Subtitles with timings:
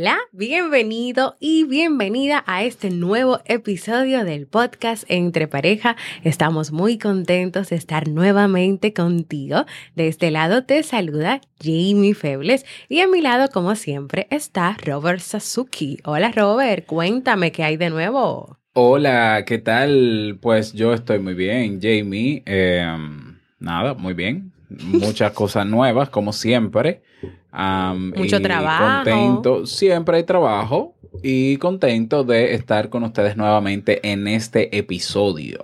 [0.00, 5.94] Hola, bienvenido y bienvenida a este nuevo episodio del podcast Entre Pareja.
[6.24, 9.66] Estamos muy contentos de estar nuevamente contigo.
[9.96, 15.20] De este lado te saluda Jamie Febles y a mi lado, como siempre, está Robert
[15.20, 15.98] Sasuki.
[16.04, 18.56] Hola Robert, cuéntame qué hay de nuevo.
[18.72, 20.38] Hola, ¿qué tal?
[20.40, 22.42] Pues yo estoy muy bien, Jamie.
[22.46, 24.50] Em, nada, muy bien.
[24.70, 27.02] Muchas cosas nuevas, como siempre.
[27.52, 29.10] Mucho trabajo.
[29.10, 35.60] Contento, siempre hay trabajo y contento de estar con ustedes nuevamente en este episodio.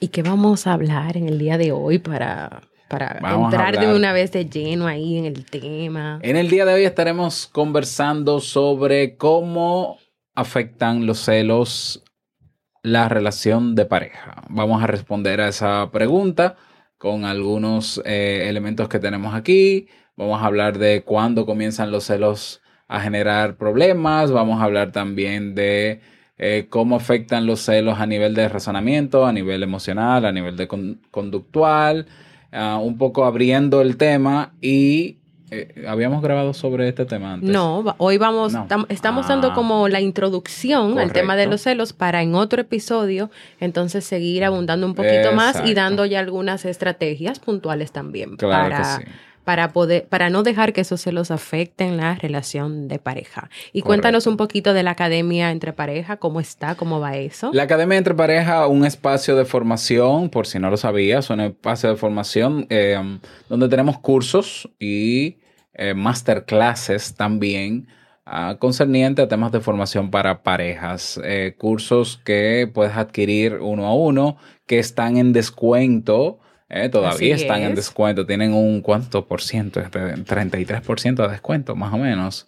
[0.00, 4.12] ¿Y qué vamos a hablar en el día de hoy para, para entrar de una
[4.12, 6.18] vez de lleno ahí en el tema?
[6.22, 9.98] En el día de hoy estaremos conversando sobre cómo
[10.34, 12.02] afectan los celos
[12.82, 14.42] la relación de pareja.
[14.48, 16.56] Vamos a responder a esa pregunta
[16.98, 19.88] con algunos eh, elementos que tenemos aquí.
[20.16, 24.32] Vamos a hablar de cuándo comienzan los celos a generar problemas.
[24.32, 26.00] Vamos a hablar también de
[26.38, 30.68] eh, cómo afectan los celos a nivel de razonamiento, a nivel emocional, a nivel de
[31.10, 32.06] conductual.
[32.50, 35.17] Ah, un poco abriendo el tema y
[35.50, 37.48] eh, habíamos grabado sobre este tema antes.
[37.48, 38.54] No, hoy vamos,
[38.88, 39.54] estamos dando ah.
[39.54, 44.86] como la introducción al tema de los celos para en otro episodio, entonces seguir abundando
[44.86, 49.12] un poquito más y dando ya algunas estrategias puntuales también claro que sí
[49.48, 53.48] para poder, para no dejar que esos celos afecten la relación de pareja.
[53.72, 57.48] Y cuéntanos un poquito de la academia entre pareja, cómo está, cómo va eso.
[57.54, 61.88] La academia entre pareja, un espacio de formación, por si no lo sabías, un espacio
[61.88, 63.00] de formación eh,
[63.48, 65.38] donde tenemos cursos y
[65.72, 67.88] eh, masterclasses también.
[68.26, 73.94] Uh, concerniente a temas de formación para parejas, eh, cursos que puedes adquirir uno a
[73.94, 74.36] uno,
[74.66, 76.38] que están en descuento
[76.68, 78.26] eh, todavía están en descuento.
[78.26, 82.46] Tienen un cuánto por ciento, 33% este, de descuento, más o menos.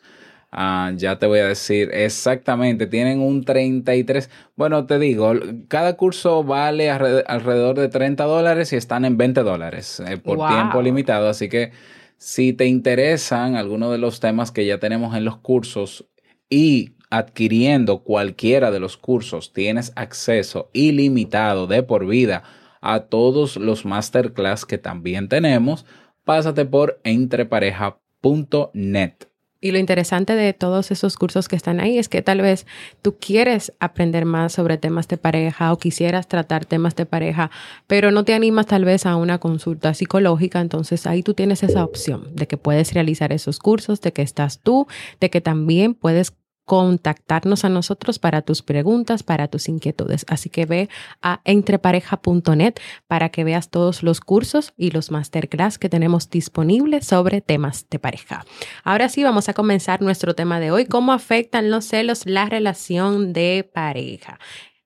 [0.52, 4.28] Ah, ya te voy a decir exactamente, tienen un 33.
[4.56, 5.32] Bueno, te digo,
[5.68, 10.82] cada curso vale alrededor de 30 dólares y están en 20 dólares eh, por tiempo
[10.82, 11.28] limitado.
[11.28, 11.70] Así que
[12.16, 16.06] si te interesan algunos de los temas que ya tenemos en los cursos
[16.50, 22.42] y adquiriendo cualquiera de los cursos, tienes acceso ilimitado de por vida
[22.80, 25.84] a todos los masterclass que también tenemos,
[26.24, 29.30] pásate por entrepareja.net.
[29.62, 32.66] Y lo interesante de todos esos cursos que están ahí es que tal vez
[33.02, 37.50] tú quieres aprender más sobre temas de pareja o quisieras tratar temas de pareja,
[37.86, 41.84] pero no te animas tal vez a una consulta psicológica, entonces ahí tú tienes esa
[41.84, 44.86] opción de que puedes realizar esos cursos, de que estás tú,
[45.20, 46.32] de que también puedes
[46.70, 50.24] contactarnos a nosotros para tus preguntas, para tus inquietudes.
[50.28, 50.88] Así que ve
[51.20, 52.74] a entrepareja.net
[53.08, 57.98] para que veas todos los cursos y los masterclass que tenemos disponibles sobre temas de
[57.98, 58.44] pareja.
[58.84, 63.32] Ahora sí, vamos a comenzar nuestro tema de hoy, cómo afectan los celos la relación
[63.32, 64.38] de pareja.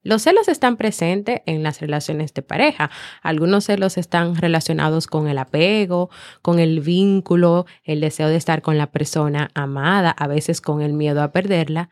[0.05, 2.91] Los celos están presentes en las relaciones de pareja.
[3.23, 6.11] Algunos celos están relacionados con el apego,
[6.43, 10.93] con el vínculo, el deseo de estar con la persona amada, a veces con el
[10.93, 11.89] miedo a perderla,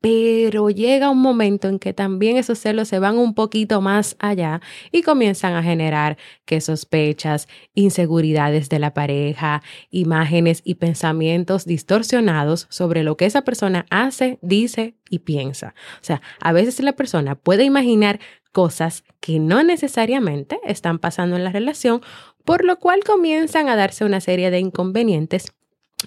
[0.00, 4.60] pero llega un momento en que también esos celos se van un poquito más allá
[4.92, 13.02] y comienzan a generar que sospechas, inseguridades de la pareja, imágenes y pensamientos distorsionados sobre
[13.02, 15.74] lo que esa persona hace, dice y piensa.
[16.00, 18.20] O sea, a veces la persona puede imaginar
[18.52, 22.00] cosas que no necesariamente están pasando en la relación,
[22.44, 25.52] por lo cual comienzan a darse una serie de inconvenientes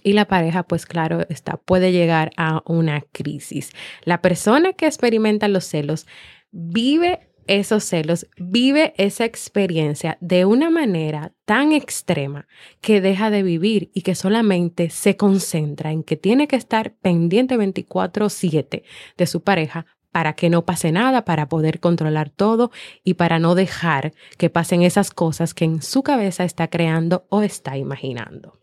[0.03, 3.71] y la pareja, pues claro, está, puede llegar a una crisis.
[4.03, 6.07] La persona que experimenta los celos
[6.51, 12.47] vive esos celos, vive esa experiencia de una manera tan extrema
[12.79, 17.57] que deja de vivir y que solamente se concentra en que tiene que estar pendiente
[17.57, 18.83] 24/7
[19.17, 22.71] de su pareja para que no pase nada, para poder controlar todo
[23.03, 27.41] y para no dejar que pasen esas cosas que en su cabeza está creando o
[27.41, 28.60] está imaginando.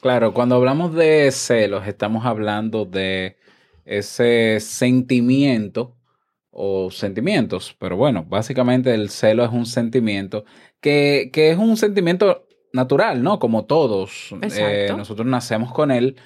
[0.00, 3.36] Claro, cuando hablamos de celos, estamos hablando de
[3.84, 5.96] ese sentimiento
[6.50, 10.44] o sentimientos, pero bueno, básicamente el celo es un sentimiento
[10.80, 13.38] que, que es un sentimiento natural, ¿no?
[13.38, 16.16] Como todos, eh, nosotros nacemos con él,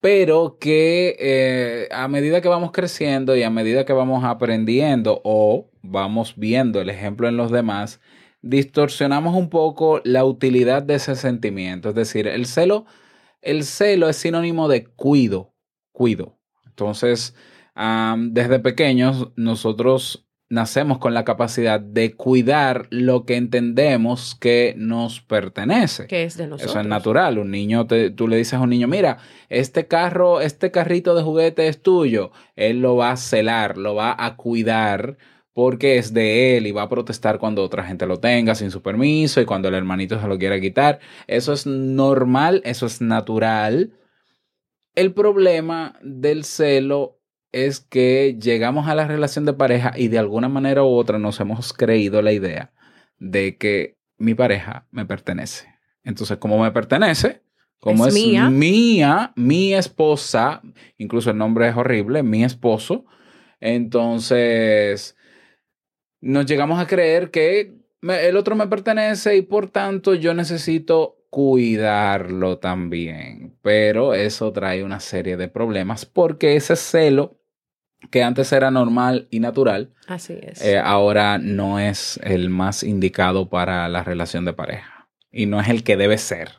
[0.00, 5.70] pero que eh, a medida que vamos creciendo y a medida que vamos aprendiendo o
[5.82, 8.00] vamos viendo el ejemplo en los demás,
[8.42, 11.90] distorsionamos un poco la utilidad de ese sentimiento.
[11.90, 12.86] Es decir, el celo,
[13.42, 15.52] el celo es sinónimo de cuido,
[15.92, 16.38] cuido.
[16.66, 17.34] Entonces,
[17.74, 26.06] desde pequeños nosotros nacemos con la capacidad de cuidar lo que entendemos que nos pertenece.
[26.06, 26.70] Que es de nosotros.
[26.70, 27.38] Eso es natural.
[27.38, 29.16] Un niño, tú le dices a un niño, mira,
[29.48, 32.32] este carro, este carrito de juguete es tuyo.
[32.54, 35.16] Él lo va a celar, lo va a cuidar
[35.54, 38.82] porque es de él y va a protestar cuando otra gente lo tenga sin su
[38.82, 41.00] permiso y cuando el hermanito se lo quiera quitar.
[41.26, 43.92] Eso es normal, eso es natural.
[44.94, 47.18] El problema del celo
[47.52, 51.38] es que llegamos a la relación de pareja y de alguna manera u otra nos
[51.40, 52.72] hemos creído la idea
[53.18, 55.68] de que mi pareja me pertenece.
[56.02, 57.42] Entonces, como me pertenece,
[57.78, 59.32] como es, mía.
[59.36, 60.62] mi esposa,
[60.96, 63.04] incluso el nombre es horrible, mi esposo,
[63.60, 65.16] entonces
[66.22, 72.58] nos llegamos a creer que el otro me pertenece y por tanto yo necesito cuidarlo
[72.58, 73.56] también.
[73.60, 77.38] Pero eso trae una serie de problemas porque ese celo
[78.10, 80.60] que antes era normal y natural, Así es.
[80.64, 85.68] Eh, ahora no es el más indicado para la relación de pareja y no es
[85.68, 86.50] el que debe ser.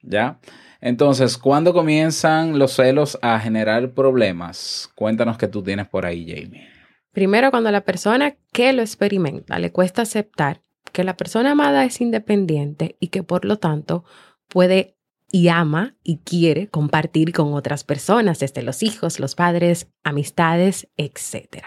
[0.00, 0.38] ¿Ya?
[0.80, 4.90] Entonces, ¿cuándo comienzan los celos a generar problemas?
[4.94, 6.77] Cuéntanos qué tú tienes por ahí, Jamie.
[7.18, 10.62] Primero, cuando la persona que lo experimenta le cuesta aceptar
[10.92, 14.04] que la persona amada es independiente y que por lo tanto
[14.46, 14.96] puede
[15.28, 21.64] y ama y quiere compartir con otras personas, desde los hijos, los padres, amistades, etc.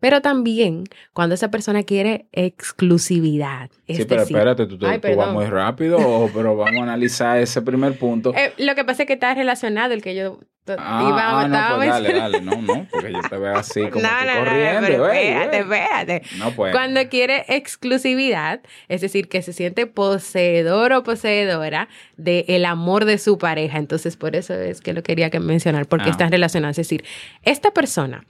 [0.00, 3.70] Pero también cuando esa persona quiere exclusividad.
[3.88, 8.32] sí, pero espérate, tú, te, vas muy rápido, pero vamos a analizar ese primer punto.
[8.40, 10.38] Eh, lo que pasa es que está relacionado el que yo
[10.78, 14.02] Ah, iba, ah, no, pues dale, dale, no, no, porque yo te veo así como
[14.02, 14.80] no, no, corriendo.
[14.80, 16.22] No, pero espérate, espérate.
[16.38, 16.72] No puede.
[16.72, 23.18] Cuando quiere exclusividad, es decir, que se siente poseedor o poseedora del el amor de
[23.18, 23.78] su pareja.
[23.78, 26.12] Entonces, por eso es que lo quería que mencionar, porque ah.
[26.12, 26.78] están relacionados.
[26.78, 27.04] Es decir,
[27.42, 28.24] esta persona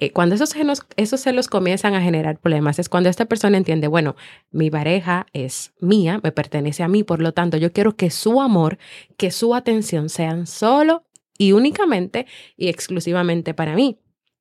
[0.00, 0.54] eh, cuando esos,
[0.96, 4.16] esos celos comienzan a generar problemas, es cuando esta persona entiende, bueno,
[4.50, 8.40] mi pareja es mía, me pertenece a mí, por lo tanto, yo quiero que su
[8.40, 8.78] amor,
[9.18, 11.04] que su atención sean solo
[11.36, 12.26] y únicamente
[12.56, 13.98] y exclusivamente para mí.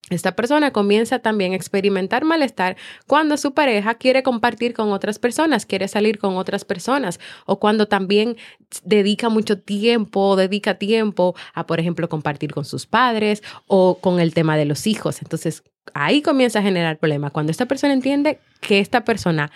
[0.10, 5.68] Esta persona comienza también a experimentar malestar cuando su pareja quiere compartir con otras personas,
[5.68, 8.36] quiere salir con otras personas o cuando también
[8.84, 14.34] dedica mucho tiempo, dedica tiempo a, por ejemplo, compartir con sus padres o con el
[14.34, 15.22] tema de los hijos.
[15.22, 15.64] Entonces,
[15.94, 17.30] ahí comienza a generar problema.
[17.30, 19.52] Cuando esta persona entiende que esta persona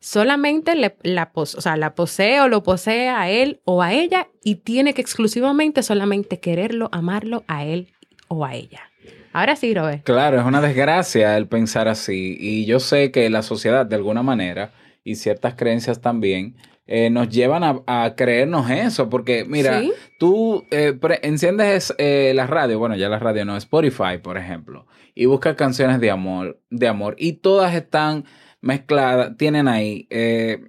[0.00, 4.28] solamente le, la, o sea, la posee o lo posee a él o a ella
[4.42, 7.92] y tiene que exclusivamente solamente quererlo, amarlo a él
[8.28, 8.87] o a ella.
[9.38, 10.02] Ahora sí, Robert.
[10.02, 12.36] Claro, es una desgracia el pensar así.
[12.40, 14.72] Y yo sé que la sociedad de alguna manera
[15.04, 16.56] y ciertas creencias también
[16.88, 19.80] eh, nos llevan a, creernos eso, porque mira,
[20.18, 25.26] tú eh, enciendes eh, la radio, bueno, ya la radio no, Spotify, por ejemplo, y
[25.26, 28.24] buscas canciones de amor, de amor, y todas están
[28.60, 30.64] mezclada, tienen ahí eh,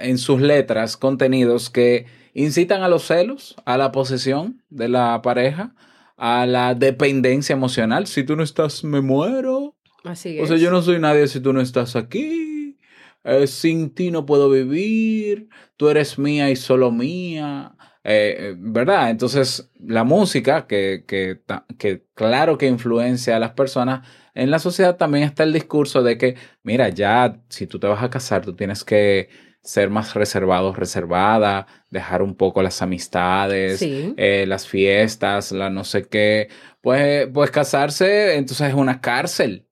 [0.00, 5.74] en sus letras contenidos que incitan a los celos, a la posesión de la pareja,
[6.22, 8.06] a la dependencia emocional.
[8.06, 9.74] Si tú no estás, me muero.
[10.04, 10.44] Así es.
[10.44, 12.78] O sea, yo no soy nadie si tú no estás aquí.
[13.24, 15.48] Eh, sin ti no puedo vivir.
[15.78, 17.74] Tú eres mía y solo mía.
[18.04, 19.08] ¿Verdad?
[19.08, 21.40] Entonces, la música, que, que,
[21.78, 24.06] que claro que influencia a las personas,
[24.40, 28.02] en la sociedad también está el discurso de que, mira, ya si tú te vas
[28.02, 29.28] a casar, tú tienes que
[29.62, 36.08] ser más reservado, reservada, dejar un poco las amistades, eh, las fiestas, la no sé
[36.08, 36.48] qué.
[36.80, 39.68] Pues, pues casarse entonces es una cárcel.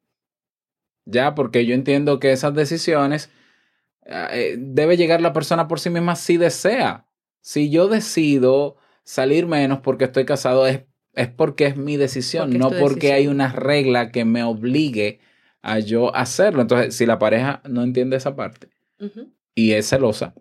[1.06, 3.30] Ya, porque yo entiendo que esas decisiones
[4.04, 7.08] eh, debe llegar la persona por sí misma si desea.
[7.40, 10.82] Si yo decido salir menos porque estoy casado, es
[11.18, 15.18] es porque es mi decisión, no porque hay una regla que me obligue
[15.62, 16.62] a yo hacerlo.
[16.62, 18.68] Entonces, si la pareja no entiende esa parte
[19.54, 20.34] y es celosa,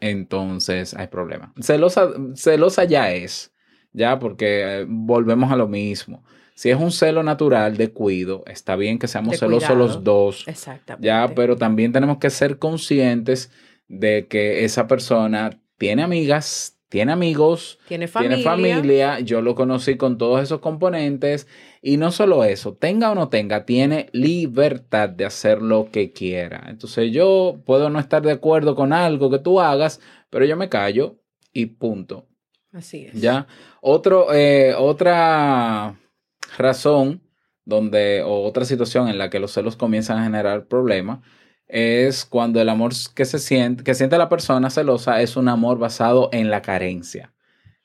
[0.00, 1.52] entonces hay problema.
[1.60, 3.52] Celosa, celosa ya es,
[3.92, 6.24] ya porque eh, volvemos a lo mismo.
[6.54, 9.86] Si es un celo natural de cuido, está bien que seamos De celosos cuidado.
[9.86, 10.48] los dos.
[10.48, 11.06] Exactamente.
[11.06, 13.50] Ya, pero también tenemos que ser conscientes
[13.88, 18.36] de que esa persona tiene amigas, tiene amigos, tiene familia.
[18.36, 19.20] tiene familia.
[19.20, 21.46] Yo lo conocí con todos esos componentes.
[21.82, 26.66] Y no solo eso, tenga o no tenga, tiene libertad de hacer lo que quiera.
[26.68, 30.68] Entonces yo puedo no estar de acuerdo con algo que tú hagas, pero yo me
[30.68, 31.18] callo
[31.52, 32.26] y punto.
[32.72, 33.20] Así es.
[33.20, 33.46] ¿Ya?
[33.80, 35.98] Otro, eh, otra
[36.56, 37.22] razón
[37.64, 41.20] donde, o otra situación en la que los celos comienzan a generar problemas
[41.68, 45.78] es cuando el amor que se siente, que siente la persona celosa es un amor
[45.78, 47.32] basado en la carencia.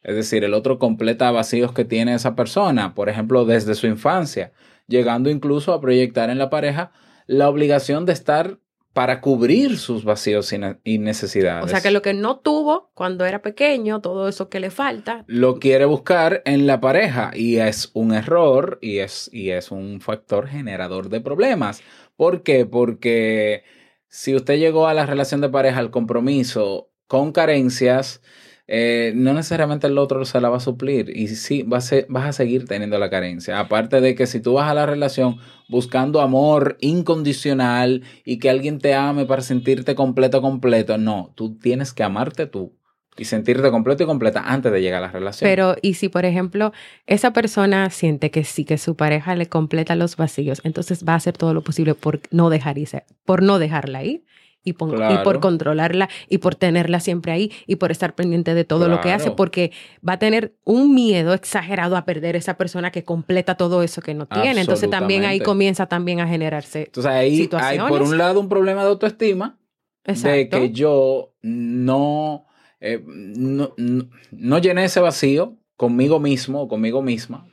[0.04, 4.52] Es decir, el otro completa vacíos que tiene esa persona, por ejemplo, desde su infancia,
[4.88, 6.92] llegando incluso a proyectar en la pareja
[7.26, 8.60] la obligación de estar
[8.92, 11.66] para cubrir sus vacíos y ne- y necesidades.
[11.66, 15.24] O sea que lo que no tuvo cuando era pequeño, todo eso que le falta,
[15.26, 20.00] lo quiere buscar en la pareja y es un error y es, y es un
[20.00, 21.82] factor generador de problemas.
[22.24, 22.66] ¿Por qué?
[22.66, 23.66] Porque
[24.08, 28.22] si usted llegó a la relación de pareja, al compromiso, con carencias,
[28.66, 32.26] eh, no necesariamente el otro se la va a suplir y sí va a vas
[32.26, 33.60] a seguir teniendo la carencia.
[33.60, 38.80] Aparte de que si tú vas a la relación buscando amor incondicional y que alguien
[38.80, 42.74] te ame para sentirte completo, completo, no, tú tienes que amarte tú
[43.18, 45.50] y sentirte completo y completa antes de llegar a la relación.
[45.50, 46.74] Pero, y si por ejemplo
[47.06, 51.18] esa persona siente que sí, que su pareja le completa los vacíos, entonces va a
[51.18, 54.24] hacer todo lo posible por no dejar irse, por no dejarla ir
[54.64, 59.02] y, por controlarla y por tenerla siempre ahí y por estar pendiente de todo lo
[59.02, 59.72] que hace, porque
[60.08, 64.14] va a tener un miedo exagerado a perder esa persona que completa todo eso que
[64.14, 64.62] no tiene.
[64.62, 66.84] Entonces también ahí comienza también a generarse.
[66.86, 69.58] Entonces ahí hay por un lado un problema de autoestima,
[70.06, 72.46] de que yo no,
[72.84, 77.48] eh, no, no, no llené ese vacío conmigo mismo o conmigo misma,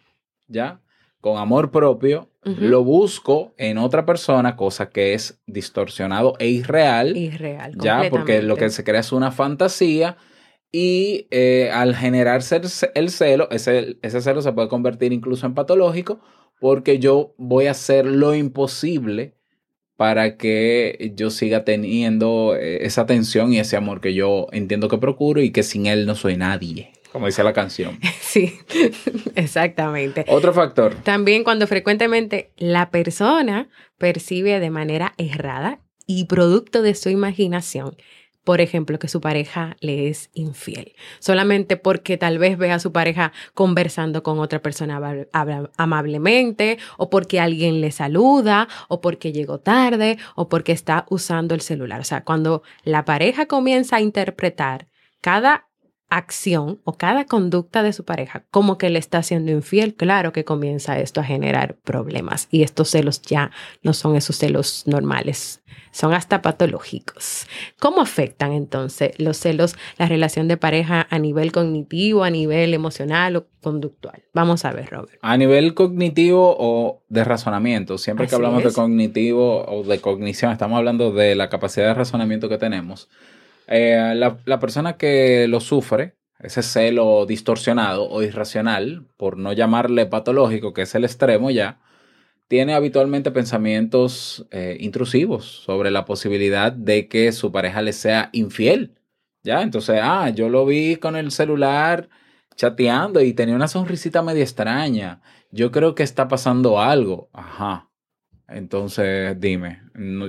[0.49, 0.83] ¿ya?
[1.21, 7.17] Con amor propio, lo busco en otra persona, cosa que es distorsionado e irreal.
[7.17, 7.77] Irreal.
[7.79, 10.17] Ya, porque lo que se crea es una fantasía
[10.73, 15.55] y eh, al generarse el, el celo, ese, ese celo se puede convertir incluso en
[15.55, 16.21] patológico
[16.59, 19.37] porque yo voy a hacer lo imposible
[20.01, 24.97] para que yo siga teniendo eh, esa atención y ese amor que yo entiendo que
[24.97, 27.99] procuro y que sin él no soy nadie, como dice la canción.
[28.23, 28.59] Sí,
[29.35, 30.25] exactamente.
[30.29, 37.11] Otro factor, También cuando frecuentemente la persona percibe de manera errada y producto de su
[37.11, 37.95] imaginación,
[38.45, 42.93] por ejemplo, que su pareja le es infiel, solamente porque tal vez ve a su
[42.93, 45.01] pareja conversando con otra persona
[45.77, 51.61] amablemente, o porque alguien le saluda, o porque llegó tarde, o porque está usando el
[51.61, 52.01] celular.
[52.01, 54.89] O sea, cuando la pareja comienza a interpretar
[55.21, 55.70] cada
[56.11, 60.45] acción o cada conducta de su pareja como que le está siendo infiel, claro que
[60.45, 62.49] comienza esto a generar problemas.
[62.51, 63.51] Y estos celos ya
[63.83, 65.63] no son esos celos normales,
[65.93, 67.47] son hasta patológicos.
[67.79, 73.37] ¿Cómo afectan entonces los celos la relación de pareja a nivel cognitivo, a nivel emocional
[73.37, 74.23] o conductual?
[74.35, 75.19] Vamos a ver, Robert.
[75.23, 78.69] a nivel cognitivo o de razonamiento, siempre que hablamos es.
[78.69, 83.09] de cognitivo o de cognición, estamos hablando de la capacidad de razonamiento que tenemos.
[83.71, 90.07] Eh, la, la persona que lo sufre, ese celo distorsionado o irracional, por no llamarle
[90.07, 91.81] patológico, que es el extremo ya,
[92.49, 98.97] tiene habitualmente pensamientos eh, intrusivos sobre la posibilidad de que su pareja le sea infiel.
[99.45, 102.09] Ya, entonces, ah, yo lo vi con el celular
[102.57, 105.23] chateando y tenía una sonrisita media extraña.
[105.53, 107.31] Yo creo que está pasando algo.
[107.33, 107.90] Ajá.
[108.51, 109.81] Entonces, dime,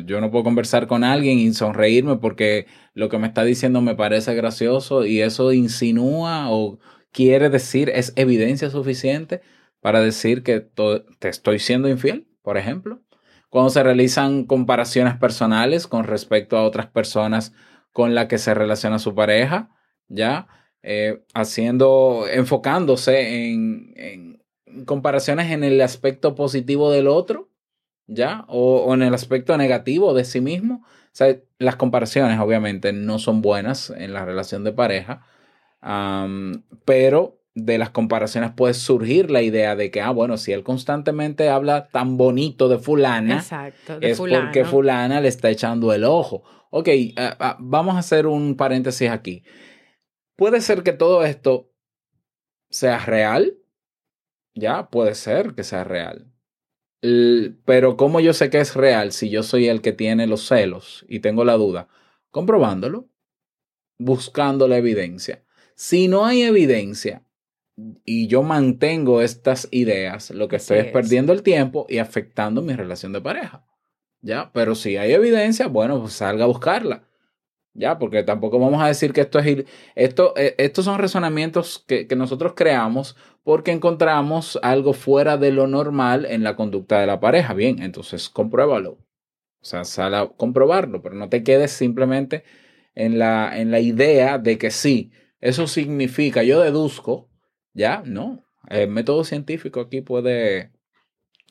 [0.05, 3.95] yo no puedo conversar con alguien y sonreírme porque lo que me está diciendo me
[3.95, 6.77] parece gracioso y eso insinúa o
[7.11, 9.41] quiere decir, es evidencia suficiente
[9.79, 13.01] para decir que te estoy siendo infiel, por ejemplo.
[13.49, 17.53] Cuando se realizan comparaciones personales con respecto a otras personas
[17.91, 19.71] con las que se relaciona su pareja,
[20.07, 20.47] ¿ya?
[20.83, 27.50] Eh, haciendo, enfocándose en, en comparaciones en el aspecto positivo del otro,
[28.07, 28.45] ¿ya?
[28.47, 30.83] O, o en el aspecto negativo de sí mismo.
[30.85, 35.25] O sea, las comparaciones obviamente no son buenas en la relación de pareja,
[36.85, 41.49] pero de las comparaciones puede surgir la idea de que, ah, bueno, si él constantemente
[41.49, 43.99] habla tan bonito de fulana, Exacto.
[43.99, 44.45] de es fulano.
[44.45, 46.43] porque fulana le está echando el ojo.
[46.69, 46.87] Ok,
[47.59, 49.43] vamos a hacer un paréntesis aquí.
[50.37, 51.73] Puede ser que todo esto
[52.69, 53.57] sea real,
[54.55, 56.30] ya, puede ser que sea real.
[57.01, 61.05] Pero ¿cómo yo sé que es real si yo soy el que tiene los celos
[61.07, 61.87] y tengo la duda?
[62.29, 63.09] Comprobándolo,
[63.97, 65.43] buscando la evidencia.
[65.75, 67.23] Si no hay evidencia,
[68.05, 70.91] y yo mantengo estas ideas, lo que estoy es.
[70.91, 73.65] perdiendo el tiempo y afectando mi relación de pareja.
[74.21, 74.51] ¿Ya?
[74.53, 77.03] Pero si hay evidencia, bueno, pues salga a buscarla.
[77.73, 77.97] ¿Ya?
[77.99, 79.65] Porque tampoco vamos a decir que esto es...
[79.95, 85.67] Esto, eh, estos son razonamientos que, que nosotros creamos porque encontramos algo fuera de lo
[85.67, 87.53] normal en la conducta de la pareja.
[87.53, 88.91] Bien, entonces compruébalo.
[89.61, 92.43] O sea, sal a comprobarlo, pero no te quedes simplemente
[92.95, 97.29] en la, en la idea de que sí, eso significa, yo deduzco,
[97.73, 98.43] ya, no.
[98.67, 100.70] El método científico aquí puede.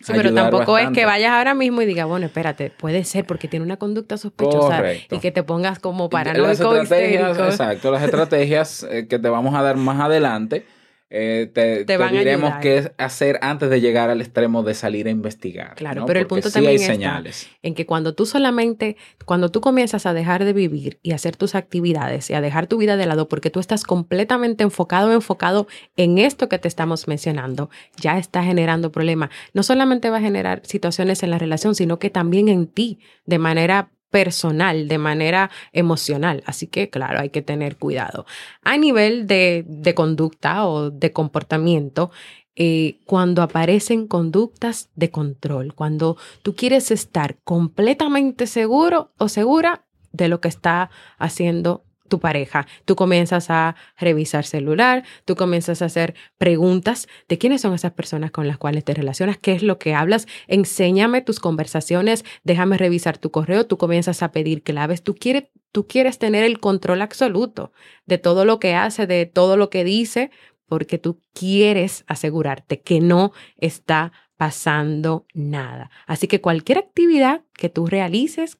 [0.01, 3.49] Sí, pero tampoco es que vayas ahora mismo y digas, bueno, espérate, puede ser porque
[3.49, 5.15] tiene una conducta sospechosa Correcto.
[5.15, 7.45] y que te pongas como Las paranoico estrategias, histérico.
[7.51, 10.65] exacto, las estrategias eh, que te vamos a dar más adelante,
[11.13, 15.11] eh, te, te van diremos qué hacer antes de llegar al extremo de salir a
[15.11, 15.75] investigar.
[15.75, 16.07] Claro, ¿no?
[16.07, 17.49] pero el punto sí también hay está señales.
[17.63, 21.57] en que cuando tú solamente, cuando tú comienzas a dejar de vivir y hacer tus
[21.57, 26.19] actividades y a dejar tu vida de lado porque tú estás completamente enfocado, enfocado en
[26.19, 29.31] esto que te estamos mencionando, ya está generando problemas.
[29.53, 33.39] No solamente va a generar situaciones en la relación, sino que también en ti, de
[33.41, 36.43] manera personal, de manera emocional.
[36.47, 38.27] Así que, claro, hay que tener cuidado.
[38.63, 42.11] A nivel de, de conducta o de comportamiento,
[42.57, 50.29] eh, cuando aparecen conductas de control, cuando tú quieres estar completamente seguro o segura de
[50.29, 52.67] lo que está haciendo tu pareja.
[52.85, 58.31] Tú comienzas a revisar celular, tú comienzas a hacer preguntas de quiénes son esas personas
[58.31, 63.17] con las cuales te relacionas, qué es lo que hablas, enséñame tus conversaciones, déjame revisar
[63.17, 67.73] tu correo, tú comienzas a pedir claves, tú quieres, tú quieres tener el control absoluto
[68.05, 70.31] de todo lo que hace, de todo lo que dice,
[70.67, 75.91] porque tú quieres asegurarte que no está pasando nada.
[76.07, 78.59] Así que cualquier actividad que tú realices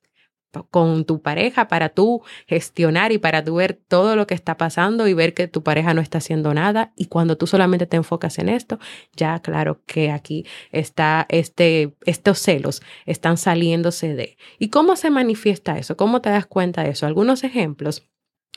[0.71, 5.07] con tu pareja para tú gestionar y para tú ver todo lo que está pasando
[5.07, 8.39] y ver que tu pareja no está haciendo nada y cuando tú solamente te enfocas
[8.39, 8.79] en esto,
[9.17, 14.37] ya claro que aquí está este estos celos están saliéndose de.
[14.59, 15.97] ¿Y cómo se manifiesta eso?
[15.97, 17.07] ¿Cómo te das cuenta de eso?
[17.07, 18.11] Algunos ejemplos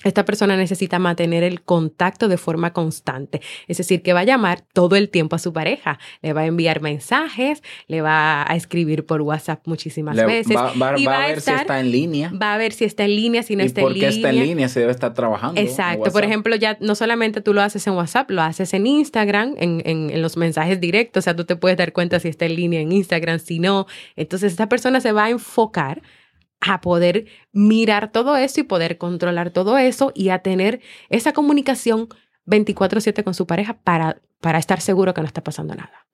[0.03, 4.61] esta persona necesita mantener el contacto de forma constante, es decir, que va a llamar
[4.73, 9.05] todo el tiempo a su pareja, le va a enviar mensajes, le va a escribir
[9.05, 11.91] por WhatsApp muchísimas Le- veces va, va- y va va a ver si está en
[11.91, 12.31] línea.
[12.31, 14.09] va a ver si está en línea, si no y está en línea.
[14.09, 15.59] está en línea, si debe estar trabajando.
[15.59, 16.11] Exacto.
[16.11, 19.81] Por ejemplo, ya no solamente tú lo haces en WhatsApp, lo haces en Instagram, en,
[19.85, 21.21] en- en los mensajes directos.
[21.21, 23.85] O sea, tú te puedes dar cuenta si está en línea en Instagram, si no.
[24.15, 26.01] Entonces, esta persona se va a enfocar
[26.65, 32.07] a poder mirar todo eso y poder controlar todo eso y a tener esa comunicación
[32.45, 36.07] 24/7 con su pareja para, para estar seguro que no está pasando nada.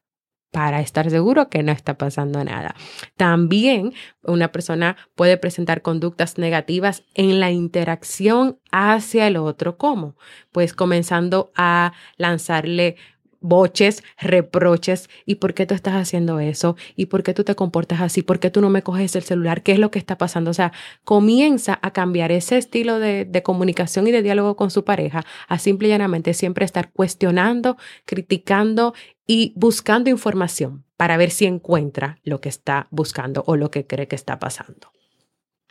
[0.52, 2.74] Para estar seguro que no está pasando nada.
[3.16, 9.78] También una persona puede presentar conductas negativas en la interacción hacia el otro.
[9.78, 10.16] ¿Cómo?
[10.52, 12.96] Pues comenzando a lanzarle
[13.42, 16.76] boches, reproches, ¿y por qué tú estás haciendo eso?
[16.96, 18.22] ¿Y por qué tú te comportas así?
[18.22, 19.64] ¿Por qué tú no me coges el celular?
[19.64, 20.52] ¿Qué es lo que está pasando?
[20.52, 20.72] O sea,
[21.04, 25.60] comienza a cambiar ese estilo de, de comunicación y de diálogo con su pareja, a
[25.60, 28.94] simple y llanamente siempre estar cuestionando, criticando
[29.26, 34.08] y buscando información para ver si encuentra lo que está buscando o lo que cree
[34.08, 34.92] que está pasando.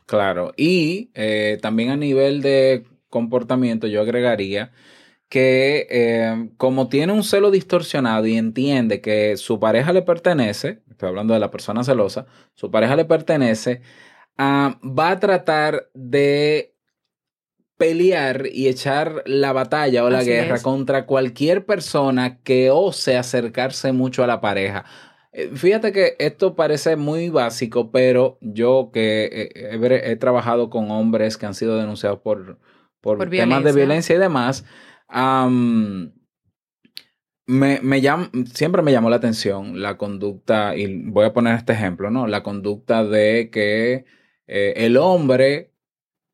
[0.07, 4.73] Claro, y eh, también a nivel de comportamiento yo agregaría
[5.29, 11.09] que eh, como tiene un celo distorsionado y entiende que su pareja le pertenece, estoy
[11.11, 13.83] hablando de la persona celosa, su pareja le pertenece,
[14.39, 16.75] ah, va a tratar de
[17.77, 20.63] pelear y echar la batalla o la Así guerra es.
[20.63, 24.85] contra cualquier persona que ose acercarse mucho a la pareja.
[25.33, 31.37] Eh, Fíjate que esto parece muy básico, pero yo que he, he trabajado con hombres
[31.37, 32.59] que han sido denunciados por,
[33.01, 34.65] por, Por temas de violencia y demás,
[37.47, 38.03] me, me
[38.53, 42.27] siempre me llamó la atención la conducta, y voy a poner este ejemplo, ¿no?
[42.27, 44.05] La conducta de que
[44.47, 45.73] eh, el hombre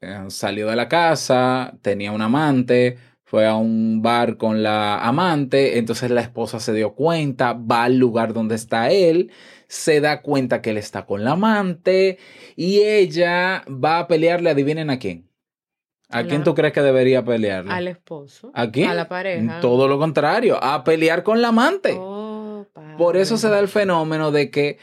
[0.00, 5.78] eh, salió de la casa, tenía un amante, fue a un bar con la amante,
[5.78, 9.32] entonces la esposa se dio cuenta, va al lugar donde está él,
[9.68, 12.18] se da cuenta que él está con la amante
[12.56, 15.28] y ella va a pelearle, adivinen a quién.
[16.10, 17.72] ¿A A quién la- tú crees que debería pelearle?
[17.72, 18.50] Al esposo.
[18.54, 18.88] ¿A quién?
[18.90, 19.60] A la pareja.
[19.60, 21.96] Todo lo contrario, a pelear con la amante.
[21.98, 22.66] Oh,
[22.98, 24.78] Por eso se da el fenómeno de que,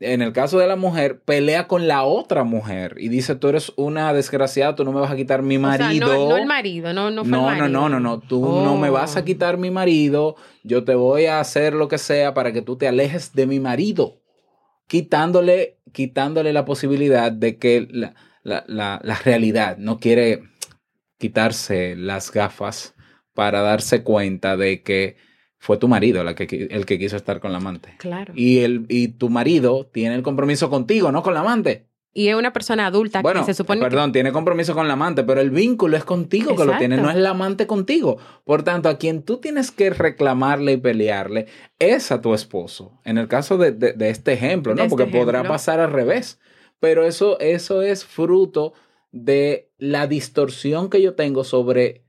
[0.00, 3.72] en el caso de la mujer, pelea con la otra mujer y dice, tú eres
[3.76, 6.06] una desgraciada, tú no me vas a quitar mi O sea, marido.
[6.08, 7.68] no, no el marido, no, no fue No, no, marido.
[7.68, 9.24] no, no, no, tú no me vas a Oh.
[9.24, 12.86] quitar mi marido, yo te voy a hacer lo que sea para que tú te
[12.88, 14.20] alejes de mi marido,
[14.86, 20.42] quitándole, quitándole la posibilidad de que la, la, la, la realidad no quiere
[21.18, 22.94] quitarse las gafas
[23.34, 25.16] para darse cuenta de que
[25.58, 27.94] fue tu marido la que, el que quiso estar con la amante.
[27.98, 28.32] Claro.
[28.36, 31.86] Y, el, y tu marido tiene el compromiso contigo, no con la amante.
[32.12, 35.22] Y es una persona adulta Bueno, que se supone perdón, tiene compromiso con la amante,
[35.22, 38.16] pero el vínculo es contigo que lo tiene, no es la amante contigo.
[38.44, 41.46] Por tanto, a quien tú tienes que reclamarle y pelearle
[41.78, 42.98] es a tu esposo.
[43.04, 44.80] En el caso de, de- de este ejemplo, ¿no?
[44.80, 46.40] De este Porque podrá pasar al revés.
[46.80, 48.72] Pero eso, eso es fruto
[49.12, 52.02] de la distorsión que yo tengo sobre,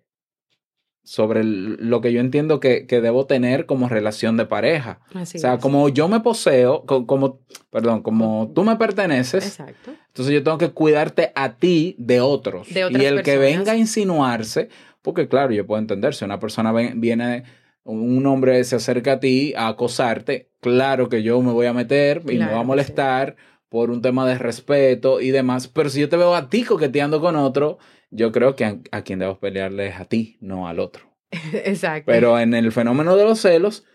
[1.04, 5.00] sobre lo que yo entiendo que, que debo tener como relación de pareja.
[5.14, 5.62] Así o sea, es.
[5.62, 9.92] como yo me poseo, co- como, perdón, como tú me perteneces, Exacto.
[10.08, 12.74] entonces yo tengo que cuidarte a ti de otros.
[12.74, 14.68] De otras y el que venga a insinuarse,
[15.02, 17.44] porque claro, yo puedo entender, si una persona viene,
[17.86, 22.18] un hombre se acerca a ti a acosarte, claro que yo me voy a meter
[22.24, 23.36] y me Claro va a molestar
[23.70, 27.20] por un tema de respeto y demás, pero si yo te veo a ti coqueteando
[27.20, 27.78] con otro,
[28.10, 31.04] yo creo que a, a quien debes pelearle es a ti, no al otro.
[31.54, 32.12] Exacto.
[32.12, 33.86] Pero en el fenómeno de los celos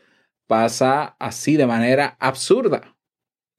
[0.47, 2.95] pasa así de manera absurda,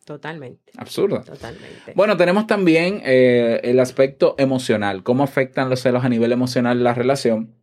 [0.06, 0.72] Totalmente.
[0.78, 1.24] absurda.
[1.24, 1.94] Totalmente.
[1.96, 6.94] Bueno, tenemos también eh, el aspecto emocional, cómo afectan los celos a nivel emocional la
[6.94, 7.56] relación.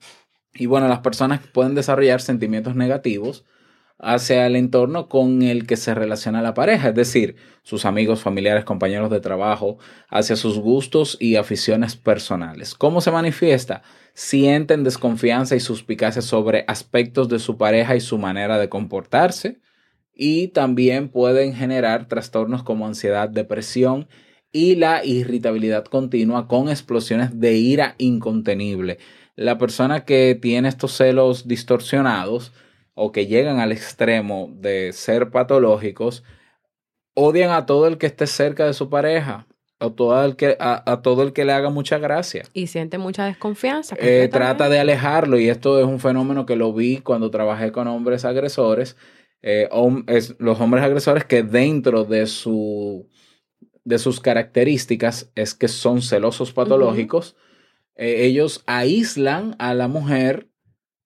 [0.55, 3.45] Y bueno, las personas pueden desarrollar sentimientos negativos
[4.01, 8.65] hacia el entorno con el que se relaciona la pareja, es decir, sus amigos, familiares,
[8.65, 12.75] compañeros de trabajo, hacia sus gustos y aficiones personales.
[12.75, 13.83] ¿Cómo se manifiesta?
[14.15, 19.61] Sienten desconfianza y suspicacia sobre aspectos de su pareja y su manera de comportarse
[20.15, 24.09] y también pueden generar trastornos como ansiedad, depresión
[24.53, 28.99] y la irritabilidad continua con explosiones de ira incontenible.
[29.37, 32.53] La persona que tiene estos celos distorsionados
[33.03, 36.23] o que llegan al extremo de ser patológicos
[37.15, 39.47] odian a todo el que esté cerca de su pareja
[39.79, 42.43] o todo el que, a, a todo el que le haga mucha gracia.
[42.53, 43.97] Y siente mucha desconfianza.
[43.99, 47.89] Eh, trata de alejarlo y esto es un fenómeno que lo vi cuando trabajé con
[47.89, 48.97] hombres agresores,
[49.41, 53.09] eh, hom- es- los hombres agresores que dentro de su
[53.83, 57.35] de sus características es que son celosos patológicos,
[57.97, 60.50] eh, ellos aíslan a la mujer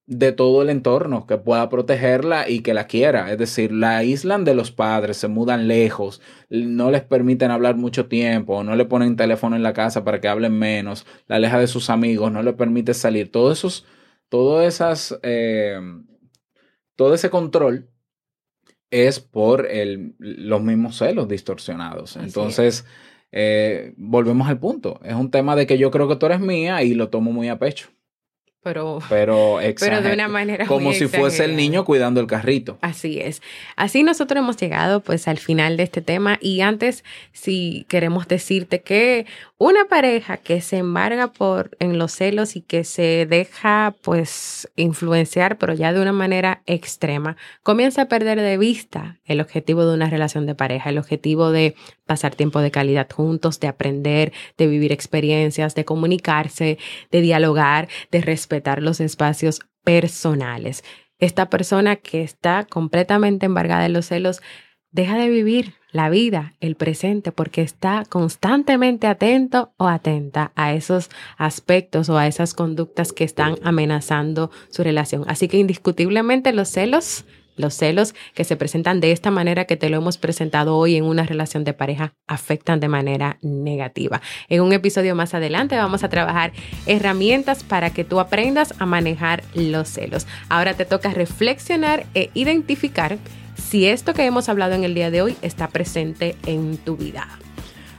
[0.06, 3.32] de todo el entorno que pueda protegerla y que la quiera.
[3.32, 8.06] Es decir, la aíslan de los padres, se mudan lejos, no les permiten hablar mucho
[8.06, 11.66] tiempo, no le ponen teléfono en la casa para que hablen menos, la aleja de
[11.66, 13.32] sus amigos, no le permite salir.
[13.32, 13.86] Todos esos,
[14.28, 15.80] todas esas, eh,
[16.96, 17.88] todo ese control
[18.90, 22.16] es por el, los mismos celos distorsionados.
[22.16, 22.84] Así Entonces,
[23.32, 25.00] eh, volvemos al punto.
[25.02, 27.48] Es un tema de que yo creo que tú eres mía y lo tomo muy
[27.48, 27.88] a pecho.
[28.64, 32.78] Pero, Pero, pero de una manera como muy si fuese el niño cuidando el carrito.
[32.80, 33.42] Así es.
[33.76, 38.80] Así nosotros hemos llegado pues al final de este tema y antes si queremos decirte
[38.80, 39.26] que
[39.58, 45.58] una pareja que se embarga por en los celos y que se deja pues influenciar
[45.58, 50.08] pero ya de una manera extrema comienza a perder de vista el objetivo de una
[50.08, 51.74] relación de pareja, el objetivo de
[52.06, 56.78] pasar tiempo de calidad juntos, de aprender, de vivir experiencias, de comunicarse,
[57.10, 60.82] de dialogar, de respetar los espacios personales
[61.18, 64.42] esta persona que está completamente embargada de los celos
[64.90, 71.08] deja de vivir la vida, el presente, porque está constantemente atento o atenta a esos
[71.36, 75.24] aspectos o a esas conductas que están amenazando su relación.
[75.28, 77.24] Así que indiscutiblemente los celos,
[77.56, 81.04] los celos que se presentan de esta manera que te lo hemos presentado hoy en
[81.04, 84.20] una relación de pareja afectan de manera negativa.
[84.48, 86.52] En un episodio más adelante vamos a trabajar
[86.86, 90.26] herramientas para que tú aprendas a manejar los celos.
[90.48, 93.18] Ahora te toca reflexionar e identificar
[93.56, 97.28] si esto que hemos hablado en el día de hoy está presente en tu vida.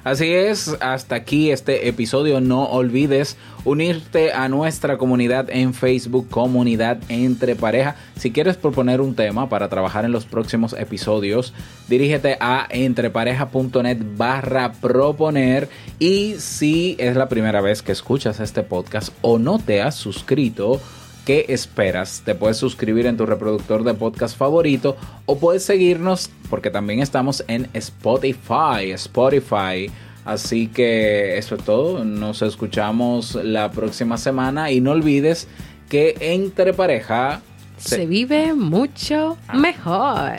[0.06, 2.40] Así es, hasta aquí este episodio.
[2.40, 7.96] No olvides unirte a nuestra comunidad en Facebook, Comunidad Entre Pareja.
[8.16, 11.56] Si quieres proponer un tema para trabajar en los próximos episodios,
[11.88, 15.70] dirígete a entrepareja.net barra proponer.
[15.98, 20.80] Y si es la primera vez que escuchas este podcast o no te has suscrito,
[21.26, 22.22] ¿Qué esperas?
[22.24, 27.44] Te puedes suscribir en tu reproductor de podcast favorito o puedes seguirnos porque también estamos
[27.48, 28.92] en Spotify.
[28.94, 29.90] Spotify.
[30.24, 32.04] Así que eso es todo.
[32.06, 35.48] Nos escuchamos la próxima semana y no olvides
[35.90, 37.42] que entre pareja
[37.78, 40.32] Se, vive mucho mejor.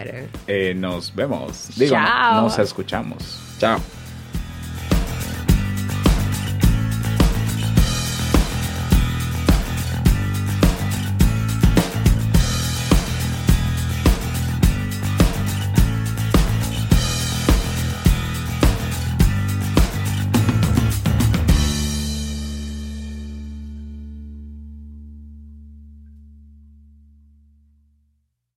[0.46, 1.68] eh, nos vemos.
[1.76, 2.42] Digo, Chao.
[2.42, 3.40] nos escuchamos.
[3.58, 3.78] Chao.